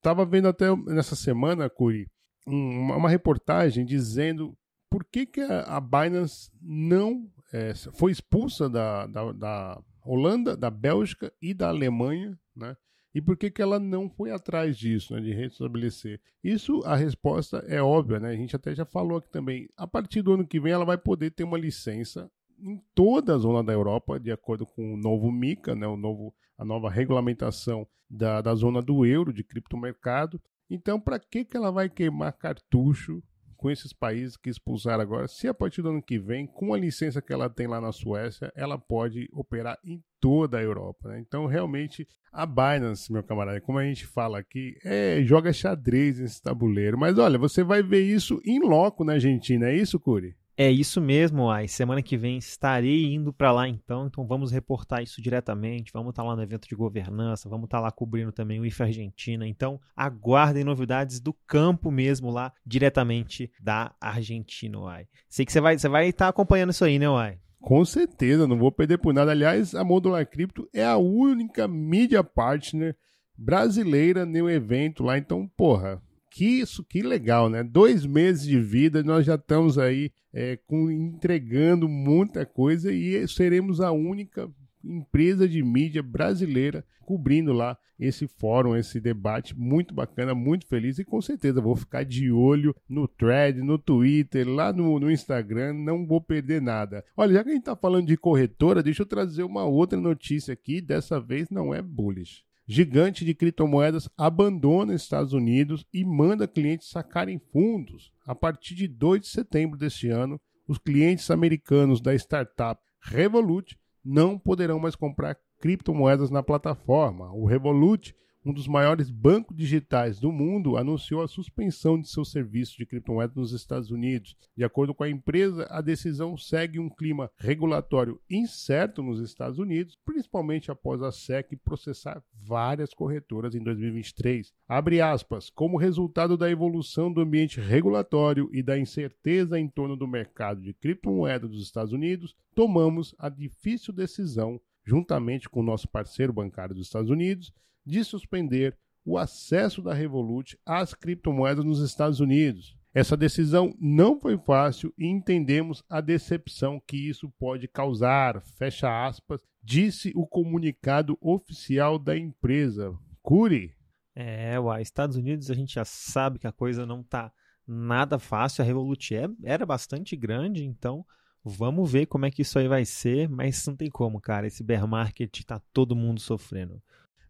Tava 0.02 0.26
vendo 0.26 0.48
até 0.48 0.76
nessa 0.88 1.16
semana, 1.16 1.70
Curi, 1.70 2.10
uma, 2.48 3.08
reportagem 3.08 3.86
dizendo 3.86 4.58
por 4.90 5.06
que, 5.06 5.28
que 5.28 5.42
a, 5.42 5.80
Binance 5.80 6.50
não 6.60 7.32
é, 7.54 7.76
foi 7.76 8.12
expulsa 8.12 8.68
da, 8.68 9.06
da, 9.06 9.32
da 9.32 9.82
Holanda, 10.04 10.58
da 10.58 10.72
Bélgica 10.72 11.32
e 11.40 11.54
da 11.54 11.70
Alemanha, 11.70 12.36
né? 12.56 12.76
E 13.14 13.22
por 13.22 13.38
que, 13.38 13.52
que 13.52 13.62
ela 13.62 13.80
não 13.80 14.10
foi 14.10 14.32
atrás 14.32 14.76
disso, 14.76 15.14
né, 15.14 15.22
de 15.22 15.34
restabelecer? 15.34 16.20
Isso, 16.44 16.82
a 16.84 16.96
resposta 16.96 17.58
é 17.68 17.82
óbvia, 17.82 18.20
né? 18.20 18.30
A 18.30 18.36
gente 18.36 18.56
até 18.56 18.74
já 18.74 18.86
falou 18.86 19.20
aqui 19.20 19.30
também. 19.30 19.70
A 19.78 19.86
partir 19.86 20.22
do 20.22 20.34
ano 20.34 20.48
que 20.48 20.60
vem, 20.60 20.72
ela 20.74 20.86
vai 20.86 20.98
poder 20.98 21.32
ter 21.32 21.44
uma 21.44 21.58
licença 21.58 22.30
em 22.60 22.82
toda 22.96 23.36
a 23.36 23.38
zona 23.38 23.64
da 23.64 23.72
Europa, 23.72 24.20
de 24.20 24.32
acordo 24.32 24.66
com 24.66 24.94
o 24.94 24.98
novo 24.98 25.32
MICA, 25.32 25.76
né, 25.76 25.86
o 25.86 25.98
novo, 25.98 26.34
a 26.58 26.66
nova 26.66 26.90
regulamentação 26.90 27.88
da, 28.10 28.42
da 28.42 28.56
zona 28.56 28.82
do 28.82 29.06
euro, 29.06 29.32
de 29.32 29.44
criptomercado. 29.44 30.42
Então, 30.70 31.00
para 31.00 31.20
que, 31.20 31.46
que 31.46 31.56
ela 31.56 31.72
vai 31.72 31.90
queimar 31.90 32.34
cartucho 32.34 33.22
com 33.64 33.72
esses 33.72 33.94
países 33.94 34.36
que 34.36 34.50
expulsaram 34.50 35.02
agora, 35.02 35.26
se 35.26 35.48
a 35.48 35.54
partir 35.54 35.82
do 35.82 35.88
ano 35.88 36.04
que 36.04 36.20
vem, 36.20 36.46
com 36.46 36.74
a 36.74 36.78
licença 36.78 37.22
que 37.22 37.32
ela 37.32 37.50
tem 37.50 37.66
lá 37.66 37.80
na 37.80 37.94
Suécia, 37.94 38.52
ela 38.58 38.78
pode 38.78 39.30
operar 39.32 39.80
em 39.86 40.04
toda 40.20 40.58
a 40.58 40.62
Europa. 40.62 41.08
Né? 41.08 41.24
Então, 41.26 41.46
realmente, 41.46 42.06
a 42.30 42.46
Binance, 42.46 43.10
meu 43.10 43.24
camarada, 43.24 43.62
como 43.62 43.80
a 43.80 43.86
gente 43.86 44.06
fala 44.06 44.38
aqui, 44.38 44.76
é, 44.84 45.24
joga 45.24 45.54
xadrez 45.54 46.20
nesse 46.20 46.42
tabuleiro. 46.42 46.98
Mas 46.98 47.18
olha, 47.18 47.40
você 47.40 47.64
vai 47.64 47.82
ver 47.82 48.02
isso 48.02 48.42
em 48.44 48.60
loco 48.60 49.06
na 49.06 49.14
Argentina, 49.14 49.70
é 49.70 49.78
isso, 49.78 49.98
Curi? 49.98 50.36
É 50.56 50.70
isso 50.70 51.02
mesmo, 51.02 51.50
Ai. 51.50 51.68
Semana 51.68 52.02
que 52.02 52.16
vem 52.16 52.38
estarei 52.38 53.14
indo 53.14 53.34
para 53.34 53.52
lá 53.52 53.68
então, 53.68 54.06
então 54.06 54.26
vamos 54.26 54.52
reportar 54.52 55.02
isso 55.02 55.22
diretamente. 55.22 55.92
Vamos 55.92 56.12
estar 56.12 56.22
tá 56.22 56.30
lá 56.30 56.36
no 56.36 56.44
evento 56.44 56.68
de 56.68 56.76
governança, 56.76 57.50
vamos 57.50 57.66
estar 57.66 57.78
tá 57.78 57.84
lá 57.84 57.92
cobrindo 57.92 58.32
também 58.32 58.60
o 58.60 58.66
IFA 58.66 58.86
Argentina. 58.86 59.48
Então, 59.48 59.80
aguardem 59.96 60.64
novidades 60.64 61.20
do 61.20 61.34
campo 61.48 61.90
mesmo 61.90 62.30
lá, 62.30 62.54
diretamente 62.66 63.52
da 63.60 63.96
Argentina, 64.00 64.78
Ai. 64.88 65.08
Sei 65.28 65.46
que 65.46 65.52
você 65.52 65.60
vai, 65.60 65.78
você 65.78 65.90
vai 65.90 66.10
estar 66.10 66.26
tá 66.26 66.30
acompanhando 66.30 66.70
isso 66.70 66.86
aí, 66.86 67.00
né, 67.00 67.08
Ai? 67.08 67.40
Com 67.60 67.84
certeza, 67.86 68.46
não 68.46 68.58
vou 68.58 68.72
perder 68.72 68.98
por 68.98 69.14
nada. 69.14 69.32
Aliás, 69.32 69.74
a 69.74 69.84
Modular 69.84 70.30
Crypto 70.30 70.70
é 70.74 70.86
a 70.86 70.98
única 70.98 71.68
mídia 71.68 72.24
partner 72.24 72.96
brasileira 73.38 74.26
no 74.26 74.50
evento 74.50 75.04
lá, 75.04 75.18
então, 75.18 75.48
porra, 75.58 76.02
que 76.34 76.46
isso, 76.46 76.84
que 76.84 77.04
legal, 77.04 77.48
né? 77.48 77.64
Dois 77.64 78.08
meses 78.08 78.44
de 78.44 78.60
vida, 78.60 79.04
nós 79.04 79.24
já 79.24 79.36
estamos 79.36 79.78
aí 79.78 80.12
é, 80.34 80.58
com, 80.66 80.90
entregando 80.90 81.88
muita 81.88 82.44
coisa 82.44 82.92
e 82.92 83.28
seremos 83.28 83.80
a 83.80 83.92
única 83.92 84.50
empresa 84.84 85.48
de 85.48 85.62
mídia 85.62 86.02
brasileira 86.02 86.84
cobrindo 87.02 87.54
lá 87.54 87.78
esse 88.00 88.28
fórum, 88.28 88.76
esse 88.76 89.00
debate 89.00 89.56
muito 89.56 89.94
bacana, 89.94 90.34
muito 90.34 90.66
feliz 90.66 90.98
e 90.98 91.06
com 91.06 91.22
certeza 91.22 91.62
vou 91.62 91.76
ficar 91.76 92.04
de 92.04 92.32
olho 92.32 92.76
no 92.90 93.08
thread, 93.08 93.62
no 93.62 93.78
Twitter, 93.78 94.50
lá 94.50 94.74
no, 94.74 95.00
no 95.00 95.12
Instagram, 95.12 95.74
não 95.74 96.04
vou 96.04 96.20
perder 96.20 96.60
nada. 96.60 97.06
Olha, 97.16 97.34
já 97.34 97.44
que 97.44 97.50
a 97.50 97.54
gente 97.54 97.62
está 97.62 97.76
falando 97.76 98.08
de 98.08 98.18
corretora, 98.18 98.82
deixa 98.82 99.04
eu 99.04 99.08
trazer 99.08 99.44
uma 99.44 99.66
outra 99.66 100.00
notícia 100.00 100.52
aqui, 100.52 100.82
dessa 100.82 101.20
vez 101.20 101.52
não 101.52 101.76
é 101.76 101.82
bullish 101.82 102.44
gigante 102.66 103.26
de 103.26 103.34
criptomoedas 103.34 104.10
abandona 104.18 104.96
Estados 104.96 105.34
Unidos 105.34 105.86
e 105.94 106.06
manda 106.06 106.48
clientes 106.48 106.90
sacarem 106.90 107.40
fundos. 107.52 108.12
A 108.26 108.34
partir 108.34 108.76
de 108.76 108.88
2 108.88 109.22
de 109.22 109.28
setembro 109.28 109.78
deste 109.78 110.10
ano, 110.10 110.40
os 110.68 110.78
clientes 110.78 111.30
americanos 111.30 112.02
da 112.02 112.14
startup 112.16 112.82
Revolut 113.02 113.78
não 114.04 114.40
poderão 114.40 114.80
mais 114.80 114.96
comprar 114.96 115.38
criptomoedas 115.60 116.30
na 116.30 116.42
plataforma. 116.42 117.32
O 117.34 117.46
Revolut 117.46 118.16
um 118.46 118.54
dos 118.54 118.68
maiores 118.68 119.10
bancos 119.10 119.56
digitais 119.56 120.20
do 120.20 120.32
mundo, 120.32 120.78
anunciou 120.78 121.22
a 121.22 121.28
suspensão 121.28 122.00
de 122.00 122.10
seu 122.10 122.26
serviço 122.26 122.78
de 122.78 122.86
criptomoedas 122.86 123.36
nos 123.36 123.54
Estados 123.54 123.92
Unidos. 123.92 124.36
De 124.56 124.64
acordo 124.64 124.94
com 124.94 125.04
a 125.04 125.10
empresa, 125.10 125.66
a 125.70 125.82
decisão 125.82 126.38
segue 126.38 126.80
um 126.80 126.90
clima 126.90 127.32
regulatório 127.38 128.20
incerto 128.30 129.02
nos 129.02 129.20
Estados 129.20 129.60
Unidos, 129.60 129.98
principalmente 130.06 130.70
após 130.72 131.02
a 131.02 131.12
SEC 131.12 131.56
processar 131.64 132.24
várias 132.34 132.94
corretoras 132.94 133.56
em 133.56 133.64
2023. 133.64 134.54
Abre 134.68 135.02
aspas, 135.02 135.50
como 135.50 135.78
resultado 135.78 136.38
da 136.38 136.50
evolução 136.50 137.12
do 137.12 137.22
ambiente 137.22 137.62
regulatório 137.62 138.50
e 138.52 138.62
da 138.62 138.78
incerteza 138.78 139.60
em 139.60 139.68
torno 139.68 139.96
do 139.96 140.08
mercado 140.08 140.62
de 140.62 140.74
criptomoedas 140.74 141.50
dos 141.50 141.64
Estados 141.64 141.94
Unidos, 141.94 142.36
tomamos 142.54 143.16
a 143.18 143.30
difícil 143.30 143.94
decisão 143.94 144.60
juntamente 144.86 145.50
com 145.50 145.62
o 145.62 145.64
nosso 145.64 145.88
parceiro 145.88 146.34
bancário 146.34 146.76
dos 146.76 146.88
Estados 146.88 147.10
Unidos, 147.10 147.54
de 147.86 148.04
suspender 148.04 148.78
o 149.06 149.18
acesso 149.18 149.82
da 149.82 149.94
Revolut 149.94 150.58
às 150.66 150.94
criptomoedas 150.94 151.66
nos 151.66 151.80
Estados 151.80 152.20
Unidos. 152.20 152.78
Essa 152.94 153.18
decisão 153.18 153.76
não 153.80 154.20
foi 154.20 154.38
fácil 154.38 154.94
e 154.98 155.08
entendemos 155.08 155.84
a 155.90 156.00
decepção 156.00 156.80
que 156.86 156.96
isso 156.96 157.30
pode 157.40 157.68
causar, 157.68 158.42
fecha 158.42 159.08
aspas, 159.08 159.42
disse 159.64 160.12
o 160.16 160.28
comunicado 160.28 161.18
oficial 161.20 161.98
da 161.98 162.16
empresa. 162.16 162.96
Curi. 163.22 163.76
É, 164.16 164.60
uai, 164.60 164.84
Estados 164.84 165.16
Unidos 165.16 165.50
a 165.50 165.56
gente 165.56 165.74
já 165.74 165.84
sabe 165.84 166.38
que 166.38 166.46
a 166.46 166.52
coisa 166.52 166.86
não 166.86 167.02
tá 167.02 167.32
nada 167.68 168.20
fácil, 168.20 168.62
a 168.62 168.66
Revolut 168.66 169.16
é, 169.16 169.28
era 169.44 169.66
bastante 169.66 170.16
grande, 170.16 170.64
então 170.64 171.04
vamos 171.44 171.92
ver 171.92 172.06
como 172.06 172.28
é 172.28 172.32
que 172.32 172.44
isso 172.44 172.60
aí 172.60 172.68
vai 172.68 172.86
ser, 172.86 173.28
mas 173.28 173.66
não 173.66 173.76
tem 173.76 173.90
como, 173.90 174.22
cara, 174.22 174.46
esse 174.46 174.64
bear 174.64 174.88
market 174.88 175.44
tá 175.46 175.60
todo 175.74 175.96
mundo 175.96 176.20
sofrendo. 176.22 176.80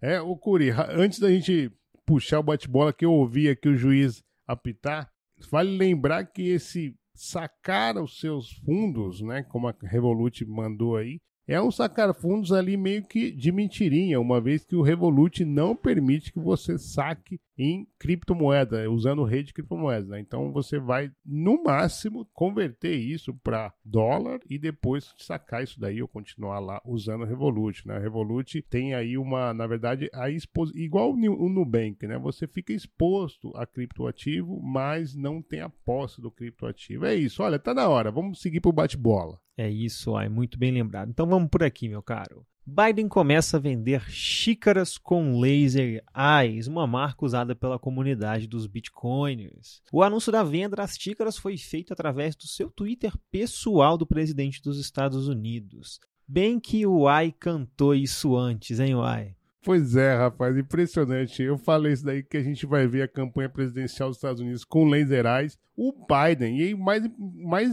É, 0.03 0.19
o 0.19 0.36
Curi, 0.36 0.69
antes 0.89 1.17
da 1.17 1.31
gente 1.31 1.72
puxar 2.05 2.39
o 2.39 2.43
bate-bola 2.43 2.91
que 2.91 3.05
eu 3.05 3.13
ouvi 3.13 3.48
aqui 3.48 3.69
o 3.69 3.77
juiz 3.77 4.22
apitar, 4.45 5.10
vale 5.50 5.77
lembrar 5.77 6.25
que 6.25 6.41
esse 6.41 6.93
sacar 7.15 7.98
os 7.98 8.19
seus 8.19 8.51
fundos, 8.65 9.22
né, 9.22 9.43
como 9.43 9.65
a 9.65 9.75
Revolut 9.81 10.43
mandou 10.43 10.98
aí, 10.98 11.22
é 11.48 11.62
um 11.62 11.72
sacar 11.72 12.13
fundos 12.13 12.51
ali 12.51 12.75
meio 12.75 13.01
que 13.07 13.31
de 13.31 13.50
mentirinha, 13.50 14.19
uma 14.19 14.41
vez 14.41 14.65
que 14.65 14.75
o 14.75 14.81
Revolut 14.81 15.45
não 15.45 15.74
permite 15.74 16.33
que 16.33 16.39
você 16.39 16.77
saque 16.77 17.39
em 17.57 17.88
criptomoeda, 18.00 18.89
usando 18.89 19.24
rede 19.24 19.48
de 19.48 19.53
criptomoedas. 19.53 20.10
Né? 20.10 20.19
Então 20.19 20.51
você 20.51 20.79
vai, 20.79 21.12
no 21.25 21.63
máximo, 21.63 22.27
converter 22.33 22.95
isso 22.95 23.33
para 23.33 23.74
dólar 23.83 24.39
e 24.50 24.57
depois 24.57 25.13
sacar 25.17 25.63
isso 25.63 25.79
daí 25.79 26.01
ou 26.01 26.07
continuar 26.07 26.60
lá 26.60 26.81
usando 26.86 27.22
o 27.22 27.25
Revolut. 27.25 27.88
Né? 27.88 27.95
A 27.95 28.00
Revolut 28.00 28.62
tem 28.63 28.93
aí 28.93 29.17
uma, 29.17 29.53
na 29.53 29.67
verdade, 29.67 30.10
a 30.13 30.29
exposição, 30.29 30.81
igual 30.81 31.12
o 31.12 31.50
Nubank, 31.50 32.05
né? 32.07 32.17
Você 32.17 32.48
fica 32.48 32.74
exposto 32.74 33.51
a 33.55 33.65
criptoativo, 33.65 34.62
mas 34.62 35.15
não 35.15 35.41
tem 35.41 35.62
a 35.62 35.69
posse 35.69 36.22
do 36.22 36.31
criptoativo. 36.31 37.05
É 37.05 37.15
isso, 37.15 37.43
olha, 37.43 37.60
tá 37.60 37.74
na 37.74 37.88
hora, 37.88 38.12
vamos 38.12 38.41
seguir 38.41 38.60
pro 38.60 38.72
bate-bola. 38.72 39.39
É 39.55 39.69
isso, 39.69 40.15
ai, 40.15 40.27
muito 40.27 40.57
bem 40.57 40.72
lembrado. 40.72 41.10
Então 41.10 41.27
vamos 41.27 41.50
por 41.50 41.63
aqui, 41.63 41.88
meu 41.88 42.01
caro. 42.01 42.45
Biden 42.65 43.10
começa 43.10 43.58
a 43.58 43.60
vender 43.60 44.10
xícaras 44.10 44.98
com 44.98 45.38
laser 45.38 46.01
eyes, 46.15 46.65
uma 46.65 46.88
marca 46.88 47.25
usada 47.25 47.53
pela 47.53 47.77
comunidade 47.77 48.48
dos 48.48 48.67
bitcoiners. 48.67 49.82
O 49.91 50.01
anúncio 50.01 50.32
da 50.32 50.43
venda 50.43 50.77
das 50.77 50.96
xícaras 50.98 51.38
foi 51.38 51.58
feito 51.58 51.91
através 51.91 52.38
do 52.38 52.48
seu 52.48 52.72
Twitter 52.72 53.12
pessoal 53.29 53.98
do 53.98 54.08
presidente 54.08 54.62
dos 54.62 54.79
Estados 54.79 55.27
Unidos. 55.27 56.00
Bem 56.25 56.58
que 56.58 56.88
o 56.88 57.05
Ai 57.05 57.34
cantou 57.38 57.93
isso 57.93 58.38
antes, 58.38 58.79
hein, 58.79 58.93
Ai? 59.03 59.36
Pois 59.63 59.96
é, 59.96 60.13
rapaz, 60.13 60.58
impressionante. 60.58 61.41
Eu 61.41 61.58
falei 61.58 61.93
isso 61.93 62.03
daí 62.03 62.22
que 62.22 62.36
a 62.36 62.43
gente 62.43 62.65
vai 62.65 62.86
ver 62.86 63.03
a 63.03 63.08
campanha 63.08 63.48
presidencial 63.48 64.10
dos 64.10 64.17
Estados 64.17 64.41
Unidos 64.41 64.65
com 64.65 64.89
laser 64.89 65.25
eyes. 65.25 65.58
O 65.74 65.93
Biden, 65.93 66.60
e 66.60 66.75
mais, 66.75 67.10
mais 67.17 67.72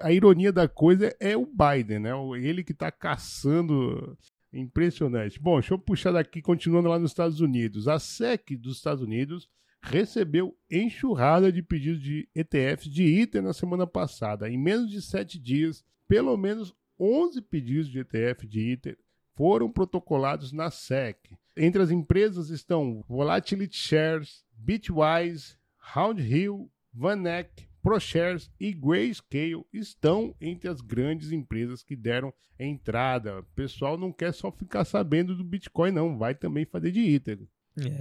a 0.00 0.12
ironia 0.12 0.52
da 0.52 0.68
coisa 0.68 1.14
é 1.18 1.36
o 1.36 1.44
Biden, 1.44 1.98
né? 1.98 2.10
Ele 2.40 2.62
que 2.62 2.72
tá 2.72 2.90
caçando. 2.90 4.16
Impressionante. 4.52 5.40
Bom, 5.40 5.58
deixa 5.58 5.74
eu 5.74 5.78
puxar 5.80 6.12
daqui, 6.12 6.40
continuando 6.40 6.88
lá 6.88 6.96
nos 6.96 7.10
Estados 7.10 7.40
Unidos. 7.40 7.88
A 7.88 7.98
SEC 7.98 8.56
dos 8.56 8.76
Estados 8.76 9.02
Unidos 9.02 9.48
recebeu 9.82 10.56
enxurrada 10.70 11.50
de 11.50 11.60
pedidos 11.60 12.00
de 12.00 12.28
ETFs 12.32 12.88
de 12.88 13.02
ITER 13.02 13.42
na 13.42 13.52
semana 13.52 13.84
passada. 13.84 14.48
Em 14.48 14.56
menos 14.56 14.88
de 14.88 15.02
sete 15.02 15.40
dias, 15.40 15.84
pelo 16.06 16.36
menos 16.36 16.72
11 16.98 17.42
pedidos 17.42 17.88
de 17.88 17.98
ETF 17.98 18.46
de 18.46 18.60
ITER 18.60 18.96
foram 19.34 19.70
protocolados 19.70 20.52
na 20.52 20.70
SEC. 20.70 21.18
Entre 21.56 21.82
as 21.82 21.90
empresas 21.90 22.50
estão 22.50 23.04
Volatility 23.08 23.76
Shares, 23.76 24.44
Bitwise, 24.56 25.56
Roundhill, 25.78 26.70
VanEck, 26.92 27.68
ProShares 27.82 28.50
e 28.58 28.72
Grayscale 28.72 29.64
estão 29.72 30.34
entre 30.40 30.70
as 30.70 30.80
grandes 30.80 31.32
empresas 31.32 31.82
que 31.82 31.94
deram 31.94 32.32
entrada. 32.58 33.40
O 33.40 33.44
pessoal 33.54 33.98
não 33.98 34.10
quer 34.10 34.32
só 34.32 34.50
ficar 34.50 34.84
sabendo 34.84 35.36
do 35.36 35.44
Bitcoin, 35.44 35.90
não. 35.90 36.16
Vai 36.16 36.34
também 36.34 36.64
fazer 36.64 36.90
de 36.90 37.00
Ether. 37.00 37.40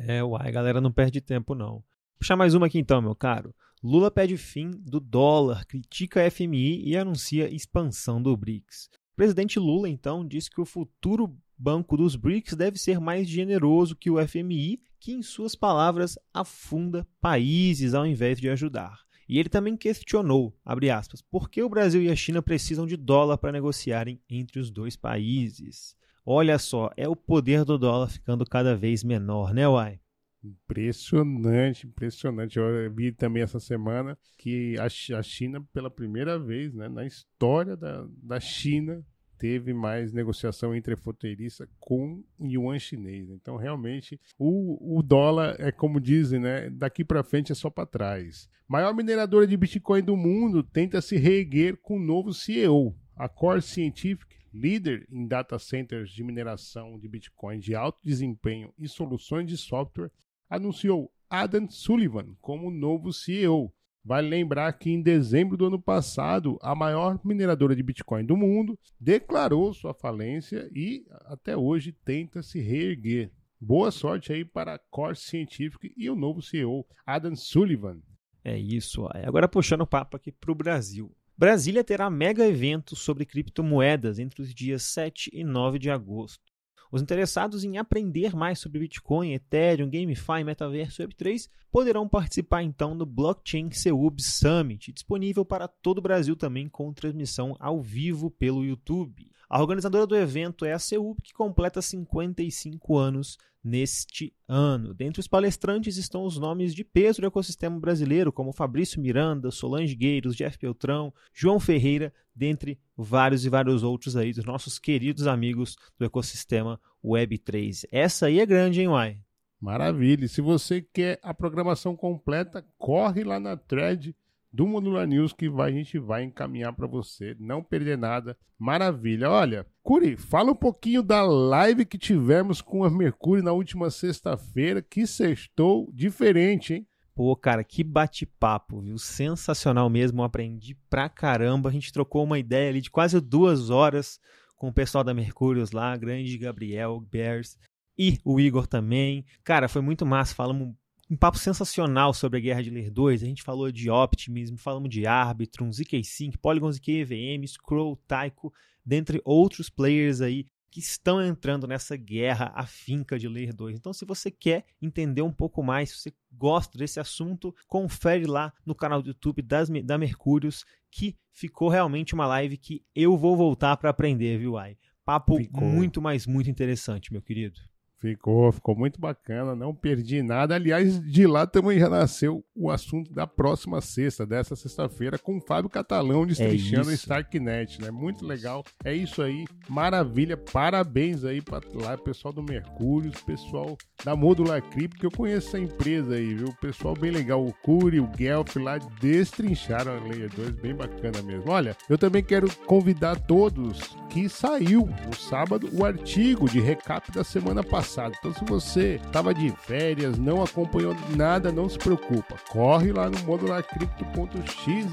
É, 0.08 0.24
uai, 0.24 0.52
galera 0.52 0.80
não 0.80 0.92
perde 0.92 1.20
tempo, 1.20 1.54
não. 1.54 1.84
Puxar 2.18 2.38
mais 2.38 2.54
uma 2.54 2.68
aqui 2.68 2.80
então, 2.80 3.02
meu 3.02 3.16
caro. 3.16 3.54
Lula 3.84 4.10
pede 4.10 4.38
fim 4.38 4.72
do 4.72 5.02
dólar, 5.02 5.66
critica 5.66 6.26
a 6.26 6.32
FMI 6.32 6.88
e 6.88 6.96
anuncia 6.96 7.54
expansão 7.54 8.22
do 8.22 8.38
BRICS. 8.38 8.90
O 9.14 9.16
presidente 9.16 9.60
Lula, 9.60 9.88
então, 9.88 10.28
disse 10.28 10.50
que 10.50 10.60
o 10.60 10.66
futuro 10.66 11.38
Banco 11.56 11.96
dos 11.96 12.16
BRICS 12.16 12.56
deve 12.56 12.80
ser 12.80 13.00
mais 13.00 13.30
generoso 13.30 13.96
que 13.96 14.10
o 14.10 14.18
FMI, 14.28 14.82
que, 15.00 15.14
em 15.14 15.22
suas 15.22 15.54
palavras, 15.54 16.18
afunda 16.34 17.08
países 17.22 17.94
ao 17.94 18.08
invés 18.08 18.40
de 18.40 18.50
ajudar. 18.50 19.02
E 19.30 19.38
ele 19.38 19.50
também 19.50 19.78
questionou, 19.78 20.52
aspas, 20.66 21.22
por 21.22 21.48
que 21.48 21.62
o 21.62 21.70
Brasil 21.70 22.02
e 22.02 22.10
a 22.10 22.16
China 22.16 22.42
precisam 22.42 22.88
de 22.88 22.98
dólar 22.98 23.38
para 23.38 23.52
negociarem 23.52 24.20
entre 24.28 24.60
os 24.60 24.72
dois 24.72 24.96
países. 24.96 25.96
Olha 26.26 26.58
só, 26.58 26.90
é 26.98 27.08
o 27.08 27.16
poder 27.16 27.64
do 27.64 27.78
dólar 27.78 28.10
ficando 28.10 28.44
cada 28.44 28.76
vez 28.76 29.04
menor, 29.04 29.54
né, 29.54 29.68
Uai? 29.68 30.00
Impressionante, 30.44 31.88
impressionante. 31.88 32.60
Eu 32.60 32.92
vi 32.94 33.12
também 33.12 33.44
essa 33.44 33.60
semana 33.60 34.18
que 34.38 34.76
a 34.80 35.22
China, 35.22 35.66
pela 35.74 35.90
primeira 35.90 36.38
vez 36.38 36.74
né, 36.74 36.90
na 36.90 37.06
história 37.06 37.78
da, 37.78 38.06
da 38.22 38.40
China, 38.40 39.06
teve 39.38 39.74
mais 39.74 40.14
negociação 40.14 40.76
entre 40.76 40.94
a 40.94 41.68
com 41.80 42.24
yuan 42.40 42.80
chinês. 42.80 43.30
Então, 43.30 43.58
realmente, 43.58 44.20
o, 44.38 44.98
o 44.98 45.02
dólar 45.02 45.56
é 45.60 45.72
como 45.72 46.00
dizem, 46.00 46.40
né? 46.40 46.70
Daqui 46.70 47.04
para 47.04 47.24
frente 47.24 47.52
é 47.52 47.56
só 47.56 47.70
para 47.70 47.86
trás. 47.86 48.50
Maior 48.68 48.96
mineradora 48.96 49.46
de 49.46 49.58
Bitcoin 49.58 50.02
do 50.02 50.16
mundo 50.16 50.64
tenta 50.64 51.02
se 51.02 51.18
reerguer 51.18 51.78
com 51.78 51.98
um 51.98 52.04
novo 52.04 52.34
CEO. 52.34 52.96
A 53.16 53.28
Core 53.28 53.62
Scientific 53.62 54.34
líder 54.54 55.08
em 55.12 55.28
data 55.28 55.58
centers 55.58 56.12
de 56.12 56.24
mineração 56.24 57.00
de 57.00 57.08
Bitcoin 57.08 57.60
de 57.60 57.74
alto 57.74 58.00
desempenho 58.04 58.72
e 58.78 58.88
soluções 58.88 59.48
de 59.48 59.58
software, 59.58 60.12
anunciou 60.50 61.12
Adam 61.30 61.70
Sullivan 61.70 62.36
como 62.42 62.70
novo 62.70 63.12
CEO. 63.12 63.74
Vale 64.06 64.28
lembrar 64.28 64.74
que 64.74 64.90
em 64.90 65.02
dezembro 65.02 65.56
do 65.56 65.66
ano 65.66 65.82
passado, 65.82 66.60
a 66.62 66.76
maior 66.76 67.20
mineradora 67.24 67.76
de 67.76 67.82
Bitcoin 67.82 68.26
do 68.26 68.36
mundo 68.36 68.78
declarou 69.00 69.74
sua 69.74 69.94
falência 69.94 70.70
e 70.74 71.06
até 71.26 71.56
hoje 71.56 71.94
tenta 72.04 72.44
se 72.44 72.60
reerguer. 72.60 73.32
Boa 73.60 73.92
sorte 73.92 74.34
aí 74.34 74.44
para 74.44 74.76
a 74.76 74.80
Core 74.92 75.16
Scientific 75.16 75.94
e 75.96 76.10
o 76.10 76.16
novo 76.16 76.42
CEO, 76.42 76.86
Adam 77.06 77.34
Sullivan. 77.34 78.02
É 78.44 78.58
isso. 78.58 79.08
Agora 79.26 79.48
puxando 79.48 79.82
o 79.82 79.88
papo 79.88 80.18
aqui 80.18 80.34
para 80.34 80.52
o 80.52 80.56
Brasil. 80.56 81.16
Brasília 81.38 81.84
terá 81.84 82.10
mega 82.10 82.46
evento 82.46 82.96
sobre 82.96 83.26
criptomoedas 83.26 84.20
entre 84.20 84.42
os 84.42 84.54
dias 84.54 84.84
7 84.84 85.32
e 85.34 85.44
9 85.44 85.80
de 85.80 85.90
agosto. 85.90 86.53
Os 86.94 87.02
interessados 87.02 87.64
em 87.64 87.80
aprender 87.80 88.36
mais 88.36 88.60
sobre 88.60 88.78
Bitcoin, 88.82 89.34
Ethereum, 89.34 89.90
GameFi, 89.90 90.44
Metaverso 90.46 91.02
e 91.02 91.08
Web3 91.08 91.50
poderão 91.72 92.08
participar 92.08 92.62
então 92.62 92.96
do 92.96 93.04
Blockchain 93.04 93.72
Seub 93.72 94.22
Summit, 94.22 94.94
disponível 94.94 95.44
para 95.44 95.68
todo 95.68 95.98
o 95.98 96.02
Brasil 96.04 96.36
também 96.36 96.70
com 96.70 96.94
transmissão 96.94 97.56
ao 97.60 97.82
vivo 97.82 98.30
pelo 98.30 98.64
YouTube. 98.64 99.28
A 99.54 99.62
organizadora 99.62 100.08
do 100.08 100.16
evento 100.16 100.66
é 100.66 100.74
a 100.74 100.80
CEUP, 100.80 101.22
que 101.22 101.32
completa 101.32 101.80
55 101.80 102.98
anos 102.98 103.38
neste 103.64 104.34
ano. 104.48 104.96
Dentre 104.96 105.20
os 105.20 105.28
palestrantes 105.28 105.96
estão 105.96 106.26
os 106.26 106.40
nomes 106.40 106.74
de 106.74 106.84
peso 106.84 107.22
do 107.22 107.28
ecossistema 107.28 107.80
brasileiro, 107.80 108.34
como 108.34 108.52
Fabrício 108.52 109.00
Miranda, 109.00 109.52
Solange 109.52 109.94
Gueiros, 109.94 110.36
Jeff 110.36 110.58
Beltrão, 110.58 111.14
João 111.32 111.60
Ferreira, 111.60 112.12
dentre 112.36 112.80
vários 112.98 113.46
e 113.46 113.50
vários 113.50 113.84
outros 113.84 114.18
aí 114.18 114.34
dos 114.34 114.44
nossos 114.44 114.80
queridos 114.80 115.28
amigos 115.28 115.76
do 116.00 116.06
ecossistema 116.06 116.82
Web3. 117.06 117.86
Essa 117.92 118.26
aí 118.26 118.40
é 118.40 118.46
grande, 118.48 118.82
hein, 118.82 118.88
Uai? 118.88 119.20
Maravilha. 119.62 120.26
E 120.26 120.30
se 120.30 120.42
você 120.42 120.82
quer 120.82 121.20
a 121.22 121.32
programação 121.32 121.96
completa, 121.96 122.66
corre 122.76 123.24
lá 123.24 123.40
na 123.40 123.56
thread 123.56 124.16
do 124.54 124.68
Modular 124.68 125.08
News 125.08 125.34
que 125.34 125.50
vai, 125.50 125.72
a 125.72 125.74
gente 125.74 125.98
vai 125.98 126.24
encaminhar 126.24 126.72
para 126.74 126.86
você, 126.86 127.36
não 127.40 127.64
perder 127.64 127.98
nada. 127.98 128.38
Maravilha. 128.60 129.30
Olha, 129.30 129.66
Curi, 129.82 130.16
fala 130.16 130.52
um 130.52 130.56
pouquinho 130.56 131.02
da 131.02 131.24
live 131.24 131.86
que 131.86 131.98
tivemos 131.98 132.62
com 132.62 132.84
a 132.84 132.90
Mercúrio 132.90 133.44
na 133.44 133.52
última 133.52 133.90
sexta-feira, 133.90 134.82
que 134.82 135.08
sextou 135.08 135.90
diferente, 135.92 136.76
hein? 136.76 136.88
Pô, 137.16 137.36
cara, 137.36 137.64
que 137.64 137.84
bate-papo, 137.84 138.82
viu? 138.82 138.98
Sensacional 138.98 139.90
mesmo, 139.90 140.24
aprendi 140.24 140.76
pra 140.90 141.10
caramba. 141.10 141.70
A 141.70 141.72
gente 141.72 141.92
trocou 141.92 142.24
uma 142.24 142.40
ideia 142.40 142.70
ali 142.70 142.82
de 142.82 142.90
quase 142.90 143.20
duas 143.20 143.70
horas 143.70 144.20
com 144.56 144.68
o 144.68 144.74
pessoal 144.74 145.04
da 145.04 145.14
Mercúrios 145.14 145.72
lá, 145.72 145.96
grande 145.98 146.38
Gabriel 146.38 147.00
Bears 147.00 147.58
e 147.98 148.20
o 148.24 148.40
Igor 148.40 148.66
também. 148.66 149.26
Cara, 149.44 149.68
foi 149.68 149.82
muito 149.82 150.06
massa. 150.06 150.34
Falamos 150.34 150.74
um 151.10 151.16
papo 151.18 151.38
sensacional 151.38 152.14
sobre 152.14 152.40
a 152.40 152.42
Guerra 152.42 152.64
de 152.64 152.70
Ler 152.70 152.90
2. 152.90 153.24
A 153.24 153.26
gente 153.26 153.44
falou 153.44 153.72
de 153.72 153.90
Optimism, 153.90 154.56
falamos 154.56 154.90
de 154.90 155.06
Arbitrum, 155.06 155.72
ZK-Sync, 155.72 156.38
Polygon 156.38 156.72
ZK 156.72 157.02
EVM, 157.02 157.46
Scroll, 157.46 157.98
Taiko, 158.08 158.54
dentre 158.86 159.22
outros 159.24 159.70
players 159.70 160.22
aí 160.22 160.48
que 160.74 160.80
estão 160.80 161.22
entrando 161.22 161.68
nessa 161.68 161.96
guerra 161.96 162.52
afinca 162.56 163.20
de 163.20 163.28
Layer 163.28 163.54
2. 163.54 163.78
Então, 163.78 163.94
se 163.94 164.06
você 164.06 164.32
quer 164.32 164.66
entender 164.82 165.22
um 165.22 165.32
pouco 165.32 165.62
mais, 165.62 165.92
se 165.92 165.98
você 165.98 166.14
gosta 166.32 166.80
desse 166.80 167.00
assunto, 167.00 167.56
confere 167.68 168.26
lá 168.26 168.52
no 168.66 168.74
canal 168.74 169.00
do 169.00 169.10
YouTube 169.10 169.44
das, 169.44 169.70
da 169.70 170.00
Mercúrios, 170.00 170.66
que 170.90 171.16
ficou 171.32 171.70
realmente 171.70 172.16
uma 172.16 172.26
live 172.26 172.58
que 172.58 172.84
eu 172.96 173.16
vou 173.16 173.38
voltar 173.38 173.78
para 173.78 173.92
aprender, 173.92 174.40
viu, 174.40 174.58
Ai? 174.58 174.76
Papo 175.06 175.38
ficou. 175.38 175.62
muito, 175.62 176.02
mais 176.02 176.26
muito 176.26 176.50
interessante, 176.50 177.14
meu 177.14 177.22
querido. 177.22 177.60
Ficou, 178.04 178.52
ficou 178.52 178.76
muito 178.76 179.00
bacana, 179.00 179.56
não 179.56 179.74
perdi 179.74 180.22
nada. 180.22 180.56
Aliás, 180.56 181.02
de 181.10 181.26
lá 181.26 181.48
também 181.48 181.80
já 181.80 181.88
nasceu 181.88 182.44
o 182.54 182.70
assunto 182.70 183.14
da 183.14 183.26
próxima 183.26 183.80
sexta, 183.80 184.26
dessa 184.26 184.58
sexta-feira, 184.58 185.18
com 185.18 185.38
o 185.38 185.42
Fábio 185.42 185.70
Catalão 185.70 186.26
destrinchando 186.26 186.92
é 186.92 186.96
Starknet, 186.96 187.82
né? 187.82 187.92
Muito 187.92 188.26
legal. 188.26 188.66
É 188.84 188.94
isso 188.94 189.22
aí, 189.22 189.46
maravilha. 189.70 190.36
Parabéns 190.36 191.24
aí 191.24 191.42
para 191.42 191.62
lá, 191.76 191.98
pessoal 191.98 192.34
do 192.34 192.44
Mercúrio, 192.44 193.10
pessoal 193.26 193.78
da 194.04 194.18
Modular 194.18 194.62
Cripto, 194.62 195.00
que 195.00 195.06
eu 195.06 195.12
conheço 195.12 195.48
essa 195.48 195.60
empresa 195.60 196.16
aí, 196.16 196.34
viu? 196.34 196.54
Pessoal 196.60 196.96
bem 196.96 197.10
legal, 197.10 197.42
o 197.42 197.54
Curi, 197.54 198.02
o 198.02 198.08
Guelph 198.08 198.58
lá 198.58 198.80
destrincharam 199.00 199.96
a 199.96 200.00
Layer 200.02 200.30
2, 200.36 200.52
bem 200.56 200.76
bacana 200.76 201.22
mesmo. 201.22 201.50
Olha, 201.50 201.74
eu 201.90 201.98
também 201.98 202.22
quero 202.22 202.54
convidar 202.66 203.18
todos 203.22 203.96
que 204.14 204.30
saiu 204.30 204.88
no 205.08 205.16
sábado 205.16 205.68
o 205.74 205.84
artigo 205.84 206.48
de 206.48 206.60
recap 206.60 207.12
da 207.12 207.24
semana 207.24 207.64
passada. 207.64 208.14
Então, 208.20 208.32
se 208.32 208.46
você 208.46 209.02
estava 209.04 209.34
de 209.34 209.50
férias, 209.50 210.20
não 210.20 210.44
acompanhou 210.44 210.96
nada, 211.16 211.52
não 211.52 211.68
se 211.68 211.80
preocupa. 211.80 212.36
Corre 212.48 212.92
lá 212.92 213.10
no 213.10 213.18
modularcrypto.xyz 213.24 214.86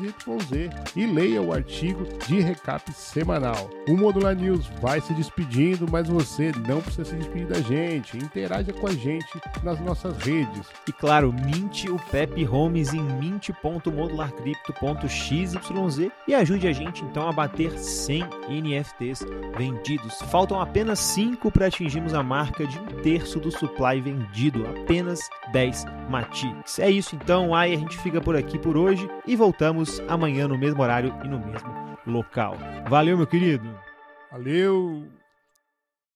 e 0.96 1.04
leia 1.04 1.42
o 1.42 1.52
artigo 1.52 2.06
de 2.26 2.40
recap 2.40 2.90
semanal. 2.94 3.68
O 3.86 3.94
Modular 3.94 4.34
News 4.34 4.66
vai 4.80 5.02
se 5.02 5.12
despedindo, 5.12 5.86
mas 5.90 6.08
você 6.08 6.50
não 6.66 6.80
precisa 6.80 7.04
se 7.04 7.16
despedir 7.16 7.46
da 7.46 7.60
gente. 7.60 8.16
Interaja 8.16 8.72
com 8.72 8.86
a 8.86 8.92
gente 8.92 9.38
nas 9.62 9.78
nossas 9.80 10.16
redes. 10.16 10.66
E 10.88 10.92
claro, 10.92 11.30
minte 11.30 11.90
o 11.90 11.98
Pepe 12.10 12.42
Holmes 12.42 12.94
em 12.94 13.02
mint.modularcrypto.xyz 13.02 15.52
e 16.26 16.34
ajude 16.34 16.66
a 16.66 16.72
gente 16.72 17.04
então 17.04 17.28
a 17.28 17.32
bater 17.32 17.78
100 17.78 18.24
NFTs 18.48 19.09
vendidos. 19.56 20.20
Faltam 20.30 20.60
apenas 20.60 20.98
5 20.98 21.50
para 21.50 21.66
atingirmos 21.66 22.14
a 22.14 22.22
marca 22.22 22.66
de 22.66 22.78
um 22.78 22.86
terço 23.02 23.40
do 23.40 23.50
supply 23.50 24.00
vendido, 24.00 24.66
apenas 24.66 25.20
10 25.52 25.84
Matix. 26.08 26.78
É 26.78 26.90
isso 26.90 27.16
então, 27.16 27.54
aí 27.54 27.74
a 27.74 27.78
gente 27.78 27.98
fica 27.98 28.20
por 28.20 28.36
aqui 28.36 28.58
por 28.58 28.76
hoje 28.76 29.08
e 29.26 29.34
voltamos 29.34 30.00
amanhã 30.08 30.46
no 30.46 30.58
mesmo 30.58 30.82
horário 30.82 31.14
e 31.24 31.28
no 31.28 31.38
mesmo 31.38 31.98
local. 32.06 32.56
Valeu, 32.88 33.16
meu 33.16 33.26
querido! 33.26 33.68
Valeu! 34.30 35.19